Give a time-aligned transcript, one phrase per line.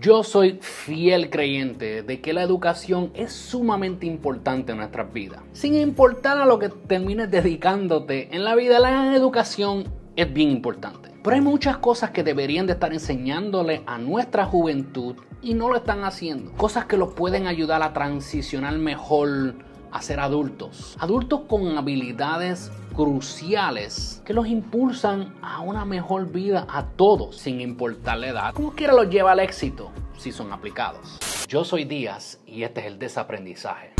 [0.00, 5.42] Yo soy fiel creyente de que la educación es sumamente importante en nuestras vidas.
[5.52, 9.84] Sin importar a lo que termines dedicándote en la vida, la educación
[10.16, 11.10] es bien importante.
[11.22, 15.76] Pero hay muchas cosas que deberían de estar enseñándole a nuestra juventud y no lo
[15.76, 16.52] están haciendo.
[16.52, 19.54] Cosas que los pueden ayudar a transicionar mejor
[19.92, 20.96] a ser adultos.
[20.98, 28.18] Adultos con habilidades cruciales que los impulsan a una mejor vida a todos, sin importar
[28.18, 28.54] la edad.
[28.54, 31.18] Como quiera los lleva al éxito si son aplicados.
[31.48, 33.92] Yo soy Díaz y este es el desaprendizaje.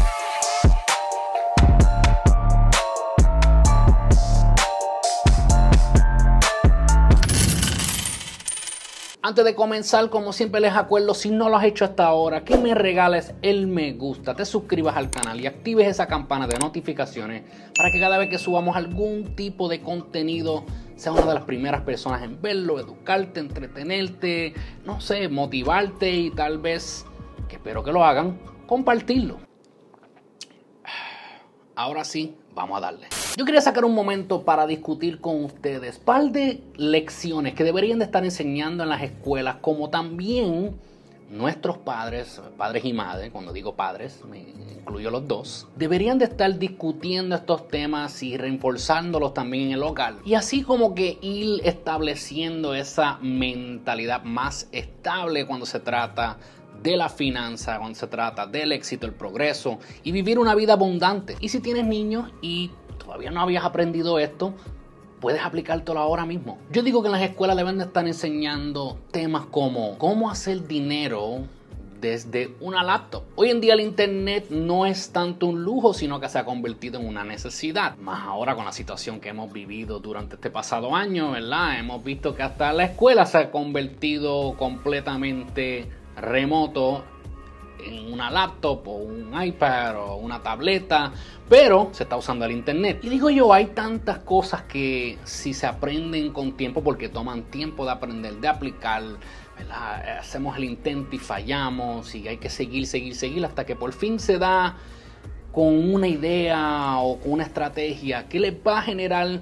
[9.33, 12.59] Antes de comenzar, como siempre les acuerdo, si no lo has hecho hasta ahora, que
[12.59, 17.43] me regales el me gusta, te suscribas al canal y actives esa campana de notificaciones
[17.75, 21.81] para que cada vez que subamos algún tipo de contenido sea una de las primeras
[21.81, 24.53] personas en verlo, educarte, entretenerte,
[24.85, 27.07] no sé, motivarte y tal vez,
[27.49, 29.39] que espero que lo hagan, compartirlo.
[31.75, 33.09] Ahora sí, vamos a darle.
[33.37, 37.99] Yo quería sacar un momento para discutir con ustedes un par de lecciones que deberían
[37.99, 40.77] de estar enseñando en las escuelas, como también
[41.31, 46.59] nuestros padres, padres y madres, cuando digo padres, me incluyo los dos, deberían de estar
[46.59, 50.19] discutiendo estos temas y reforzándolos también en el local.
[50.27, 56.37] Y así como que ir estableciendo esa mentalidad más estable cuando se trata
[56.83, 61.37] de la finanza, cuando se trata del éxito, el progreso y vivir una vida abundante.
[61.41, 64.55] Y si tienes niños y todavía no habías aprendido esto,
[65.21, 66.59] puedes aplicártelo ahora mismo.
[66.71, 71.45] Yo digo que en las escuelas deben de estar enseñando temas como cómo hacer dinero
[72.03, 73.23] desde una laptop.
[73.37, 76.99] Hoy en día el internet no es tanto un lujo, sino que se ha convertido
[76.99, 77.97] en una necesidad.
[77.99, 81.79] Más ahora con la situación que hemos vivido durante este pasado año, ¿verdad?
[81.79, 87.05] Hemos visto que hasta la escuela se ha convertido completamente remoto
[87.85, 91.13] en una laptop o un iPad o una tableta,
[91.49, 93.01] pero se está usando el internet.
[93.03, 97.85] Y digo yo, hay tantas cosas que si se aprenden con tiempo, porque toman tiempo
[97.85, 99.03] de aprender, de aplicar,
[100.19, 104.19] hacemos el intento y fallamos y hay que seguir, seguir, seguir hasta que por fin
[104.19, 104.77] se da
[105.53, 109.41] con una idea o con una estrategia que les va a generar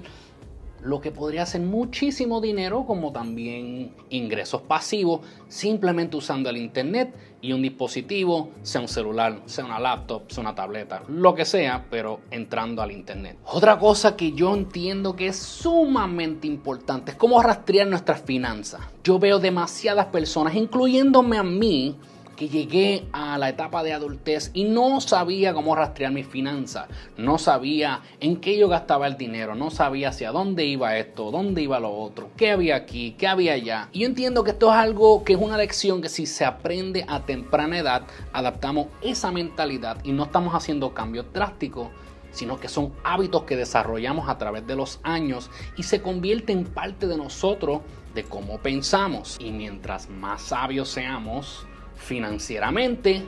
[0.83, 7.53] lo que podría ser muchísimo dinero como también ingresos pasivos simplemente usando el internet y
[7.53, 12.19] un dispositivo, sea un celular, sea una laptop, sea una tableta, lo que sea, pero
[12.29, 13.37] entrando al internet.
[13.45, 18.81] Otra cosa que yo entiendo que es sumamente importante es cómo rastrear nuestras finanzas.
[19.03, 21.97] Yo veo demasiadas personas, incluyéndome a mí,
[22.41, 27.37] que llegué a la etapa de adultez y no sabía cómo rastrear mis finanzas, no
[27.37, 31.79] sabía en qué yo gastaba el dinero, no sabía hacia dónde iba esto, dónde iba
[31.79, 33.89] lo otro, qué había aquí, qué había allá.
[33.91, 37.05] Y yo entiendo que esto es algo que es una lección que si se aprende
[37.07, 41.89] a temprana edad, adaptamos esa mentalidad y no estamos haciendo cambios drásticos
[42.31, 46.65] sino que son hábitos que desarrollamos a través de los años y se convierten en
[46.65, 47.81] parte de nosotros
[48.15, 49.35] de cómo pensamos.
[49.37, 51.67] Y mientras más sabios seamos,
[52.01, 53.23] financieramente,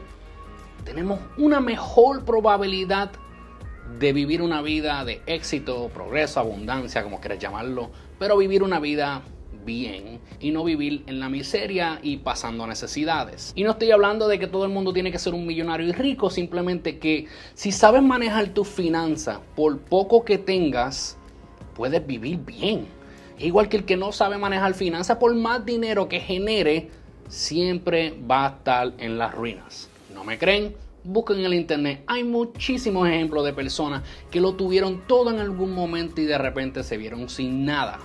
[0.83, 3.11] tenemos una mejor probabilidad
[3.99, 9.21] de vivir una vida de éxito, progreso, abundancia, como quieras llamarlo, pero vivir una vida
[9.65, 13.53] bien y no vivir en la miseria y pasando necesidades.
[13.55, 15.91] Y no estoy hablando de que todo el mundo tiene que ser un millonario y
[15.91, 21.17] rico, simplemente que si sabes manejar tus finanzas, por poco que tengas,
[21.75, 22.87] puedes vivir bien.
[23.39, 26.89] Igual que el que no sabe manejar finanzas, por más dinero que genere,
[27.33, 29.89] siempre va a estar en las ruinas.
[30.13, 30.75] ¿No me creen?
[31.03, 32.03] Busquen en el internet.
[32.05, 36.83] Hay muchísimos ejemplos de personas que lo tuvieron todo en algún momento y de repente
[36.83, 37.99] se vieron sin nada.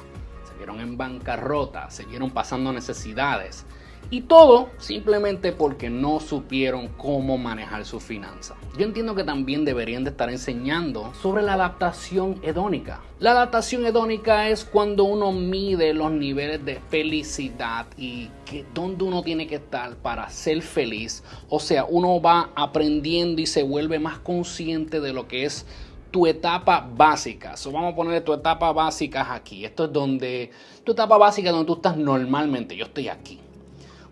[0.49, 3.67] Se vieron en bancarrota, se vieron pasando necesidades.
[4.11, 8.57] Y todo simplemente porque no supieron cómo manejar su finanza.
[8.79, 13.01] Yo entiendo que también deberían de estar enseñando sobre la adaptación hedónica.
[13.21, 19.23] La adaptación hedónica es cuando uno mide los niveles de felicidad y que dónde uno
[19.23, 21.23] tiene que estar para ser feliz.
[21.51, 25.67] O sea, uno va aprendiendo y se vuelve más consciente de lo que es
[26.11, 27.59] tu etapa básica.
[27.59, 29.67] So, vamos a poner tu etapa básica aquí.
[29.67, 30.51] Esto es donde
[30.83, 32.75] tu etapa básica donde tú estás normalmente.
[32.75, 33.39] Yo estoy aquí.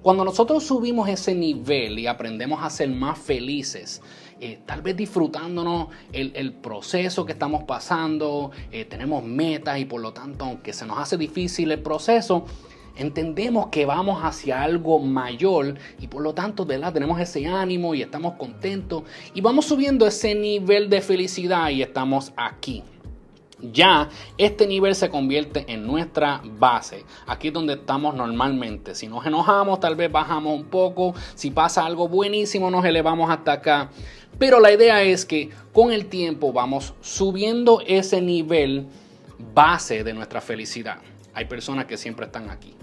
[0.06, 4.00] Cuando nosotros subimos ese nivel y aprendemos a ser más felices,
[4.40, 10.12] eh, tal vez disfrutándonos el, proceso que estamos pasando, eh, tenemos metas y por lo
[10.12, 12.44] tanto, aunque se nos hace difícil el proceso,
[12.94, 16.92] entendemos que vamos hacia algo mayor y por lo tanto ¿verdad?
[16.92, 19.02] tenemos ese ánimo y estamos contentos
[19.34, 22.84] y vamos subiendo ese nivel de felicidad y estamos aquí.
[23.60, 27.04] Ya este nivel se convierte en nuestra base.
[27.26, 28.94] Aquí es donde estamos normalmente.
[28.94, 31.14] Si nos enojamos, tal vez bajamos un poco.
[31.34, 33.90] Si pasa algo buenísimo, nos elevamos hasta acá.
[34.38, 38.86] Pero la idea es que con el tiempo vamos subiendo ese nivel
[39.54, 40.98] base de nuestra felicidad.
[41.32, 42.74] Hay personas que siempre están aquí.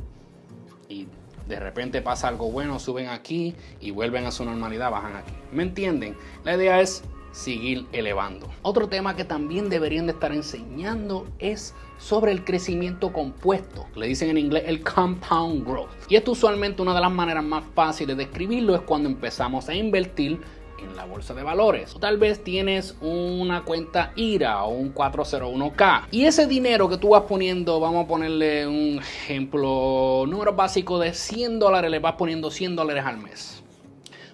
[0.90, 1.08] Y
[1.48, 5.34] de repente pasa algo bueno, suben aquí y vuelven a su normalidad, bajan aquí.
[5.52, 6.16] ¿Me entienden?
[6.44, 7.04] La idea es
[7.34, 8.48] seguir elevando.
[8.62, 13.88] Otro tema que también deberían de estar enseñando es sobre el crecimiento compuesto.
[13.96, 15.90] Le dicen en inglés el compound growth.
[16.08, 19.76] Y esto usualmente una de las maneras más fáciles de escribirlo es cuando empezamos a
[19.76, 20.40] invertir
[20.80, 21.96] en la bolsa de valores.
[21.96, 26.08] O tal vez tienes una cuenta IRA o un 401k.
[26.12, 31.14] Y ese dinero que tú vas poniendo, vamos a ponerle un ejemplo, número básico de
[31.14, 33.63] 100 dólares, le vas poniendo 100 dólares al mes.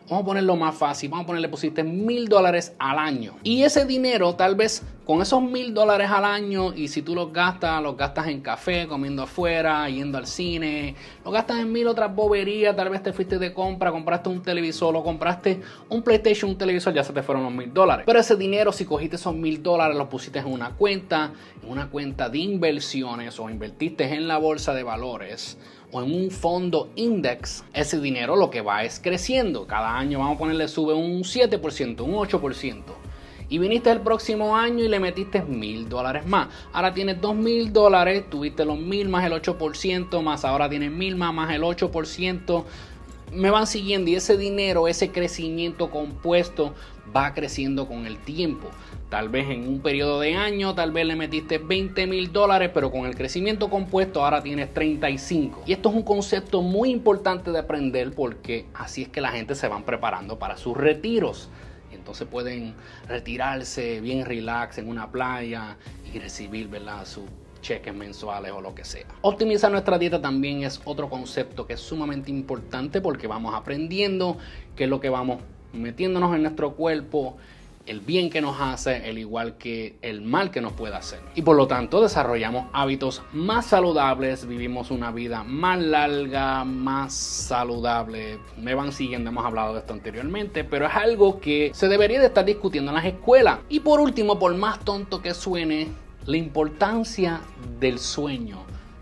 [0.09, 3.35] Vamos a ponerlo más fácil, vamos a ponerle pusiste mil dólares al año.
[3.43, 7.33] Y ese dinero, tal vez con esos mil dólares al año, y si tú los
[7.33, 10.93] gastas, los gastas en café, comiendo afuera, yendo al cine,
[11.25, 14.95] los gastas en mil otras boberías, tal vez te fuiste de compra, compraste un televisor
[14.95, 18.03] o compraste un PlayStation, un televisor, ya se te fueron los mil dólares.
[18.05, 21.31] Pero ese dinero, si cogiste esos mil dólares, los pusiste en una cuenta,
[21.63, 25.57] en una cuenta de inversiones o invertiste en la bolsa de valores
[25.91, 29.65] o en un fondo index, ese dinero lo que va es creciendo.
[29.65, 33.08] Cada año vamos a ponerle sube un 7%, un 8%.
[33.49, 36.49] Y viniste el próximo año y le metiste mil dólares más.
[36.71, 41.15] Ahora tienes dos mil dólares, tuviste los mil más el 8%, más ahora tienes mil
[41.15, 42.63] más más el 8%.
[43.33, 46.73] Me van siguiendo y ese dinero, ese crecimiento compuesto
[47.15, 48.69] va creciendo con el tiempo.
[49.09, 52.91] Tal vez en un periodo de año, tal vez le metiste 20 mil dólares, pero
[52.91, 55.63] con el crecimiento compuesto ahora tienes 35.
[55.65, 59.55] Y esto es un concepto muy importante de aprender porque así es que la gente
[59.55, 61.49] se van preparando para sus retiros.
[61.91, 62.75] Entonces pueden
[63.07, 65.77] retirarse bien relax en una playa
[66.13, 67.05] y recibir ¿verdad?
[67.05, 67.25] sus
[67.61, 69.05] cheques mensuales o lo que sea.
[69.21, 74.37] Optimizar nuestra dieta también es otro concepto que es sumamente importante porque vamos aprendiendo
[74.75, 75.41] qué es lo que vamos
[75.73, 77.37] metiéndonos en nuestro cuerpo
[77.89, 81.19] el bien que nos hace, el igual que el mal que nos puede hacer.
[81.33, 88.37] Y por lo tanto desarrollamos hábitos más saludables, vivimos una vida más larga, más saludable.
[88.57, 92.27] Me van siguiendo, hemos hablado de esto anteriormente, pero es algo que se debería de
[92.27, 93.59] estar discutiendo en las escuelas.
[93.69, 95.87] Y por último, por más tonto que suene,
[96.27, 97.41] la importancia
[97.79, 98.59] del sueño.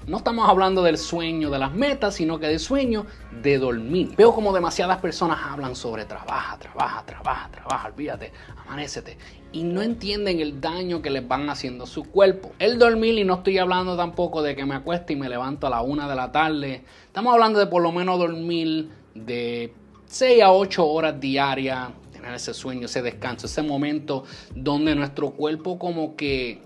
[0.08, 3.06] No estamos hablando del sueño de las metas, sino que del sueño
[3.42, 4.16] de dormir.
[4.16, 9.18] Veo como demasiadas personas hablan sobre trabaja, trabaja, trabaja, trabaja, olvídate, amanecete.
[9.52, 12.54] Y no entienden el daño que les van haciendo a su cuerpo.
[12.58, 15.72] El dormir, y no estoy hablando tampoco de que me acueste y me levanto a
[15.72, 16.86] la una de la tarde.
[17.06, 19.74] Estamos hablando de por lo menos dormir de
[20.06, 21.90] 6 a 8 horas diarias.
[22.14, 24.24] Tener ese sueño, ese descanso, ese momento
[24.56, 26.62] donde nuestro cuerpo como que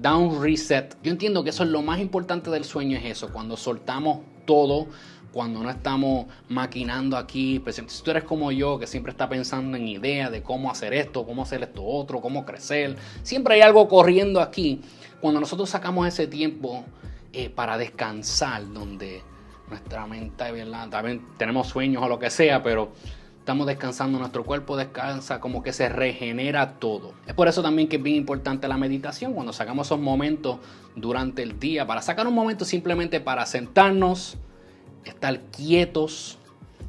[0.00, 0.96] da un reset.
[1.02, 4.88] Yo entiendo que eso es lo más importante del sueño, es eso, cuando soltamos todo,
[5.32, 7.58] cuando no estamos maquinando aquí.
[7.58, 10.94] Pues, si tú eres como yo, que siempre está pensando en ideas de cómo hacer
[10.94, 14.80] esto, cómo hacer esto otro, cómo crecer, siempre hay algo corriendo aquí.
[15.20, 16.84] Cuando nosotros sacamos ese tiempo
[17.32, 19.22] eh, para descansar, donde
[19.68, 20.88] nuestra mente, ¿verdad?
[20.88, 22.92] También tenemos sueños o lo que sea, pero
[23.44, 27.12] estamos descansando, nuestro cuerpo descansa, como que se regenera todo.
[27.26, 30.60] Es por eso también que es bien importante la meditación, cuando sacamos esos momentos
[30.96, 34.38] durante el día, para sacar un momento simplemente para sentarnos,
[35.04, 36.38] estar quietos,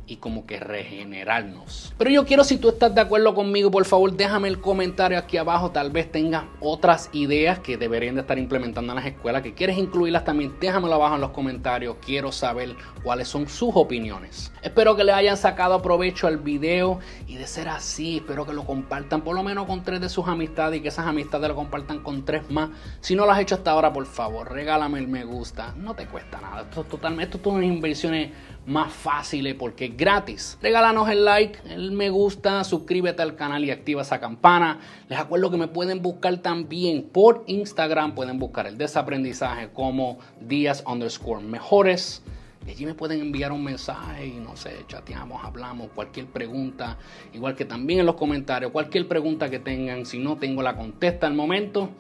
[0.08, 1.94] y como que regenerarnos.
[1.98, 5.38] Pero yo quiero, si tú estás de acuerdo conmigo, por favor déjame el comentario aquí
[5.38, 5.72] abajo.
[5.72, 9.78] Tal vez tengas otras ideas que deberían de estar implementando en las escuelas, que quieres
[9.78, 11.98] incluirlas también, déjamelo abajo en los comentarios.
[12.06, 14.52] Quiero saber cuáles son sus opiniones.
[14.62, 18.66] Espero que le hayan sacado provecho al video y de ser así, espero que lo
[18.66, 22.00] compartan por lo menos con tres de sus amistades y que esas amistades lo compartan
[22.00, 22.70] con tres más.
[23.02, 25.74] Si no lo has hecho hasta ahora, por favor, regálame el me gusta.
[25.78, 26.62] No te cuesta nada.
[26.62, 28.32] Esto, totalmente, esto son inversiones
[28.66, 30.58] más fáciles porque es gratis.
[30.62, 34.80] Regálanos el like, el me gusta, suscríbete al canal y activa esa campana.
[35.08, 40.84] Les acuerdo que me pueden buscar también por Instagram, pueden buscar el desaprendizaje como días
[40.88, 42.24] underscore mejores.
[42.68, 46.98] Allí me pueden enviar un mensaje y no sé, chateamos, hablamos, cualquier pregunta.
[47.32, 51.28] Igual que también en los comentarios, cualquier pregunta que tengan, si no tengo la contesta
[51.28, 51.92] al momento,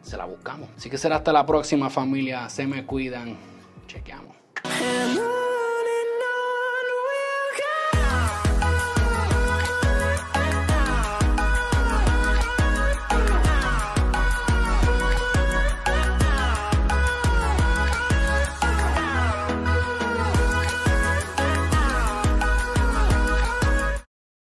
[0.00, 0.68] se la buscamos.
[0.76, 3.36] Así que será hasta la próxima familia, se me cuidan,
[3.88, 4.36] chequeamos.